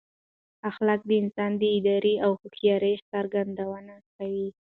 اخلاق 0.69 1.01
د 1.09 1.11
انسان 1.21 1.51
د 1.57 1.63
ارادې 1.75 2.15
او 2.25 2.31
هوښیارۍ 2.41 2.95
څرګندونه 3.11 3.93
کوي. 4.15 4.47